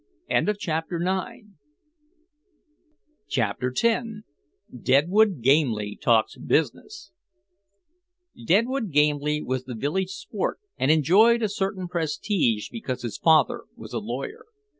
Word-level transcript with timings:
CHAPTER 0.57 0.99
X 3.37 3.87
DEADWOOD 4.89 5.41
GAMELY 5.43 5.99
TALKS 6.01 6.37
BUSINESS 6.37 7.11
Deadwood 8.43 8.91
Gamely 8.91 9.43
was 9.43 9.65
the 9.65 9.75
village 9.75 10.09
sport 10.09 10.57
and 10.79 10.89
enjoyed 10.89 11.43
a 11.43 11.49
certain 11.49 11.87
prestige 11.87 12.69
because 12.71 13.03
his 13.03 13.19
father 13.19 13.65
was 13.75 13.93
a 13.93 13.99
lawyer. 13.99 14.45